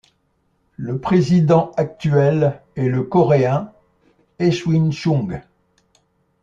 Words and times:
Le 0.77 0.97
président 0.97 1.69
actuel 1.77 2.59
est 2.75 2.87
le 2.89 3.03
coréen 3.03 3.71
Euisun 4.39 4.89
Chung. 4.89 5.43